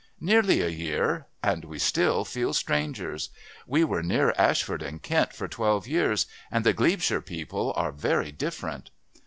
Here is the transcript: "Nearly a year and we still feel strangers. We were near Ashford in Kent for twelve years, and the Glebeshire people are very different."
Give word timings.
"Nearly 0.19 0.61
a 0.61 0.67
year 0.67 1.27
and 1.43 1.63
we 1.63 1.77
still 1.77 2.25
feel 2.25 2.53
strangers. 2.55 3.29
We 3.67 3.83
were 3.83 4.01
near 4.01 4.33
Ashford 4.35 4.81
in 4.81 4.97
Kent 4.97 5.31
for 5.31 5.47
twelve 5.47 5.87
years, 5.87 6.25
and 6.49 6.63
the 6.65 6.73
Glebeshire 6.73 7.21
people 7.21 7.71
are 7.75 7.91
very 7.91 8.31
different." 8.31 8.89